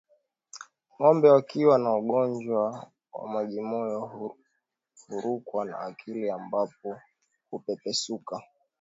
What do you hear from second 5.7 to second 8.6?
akili ambapo hupepesuka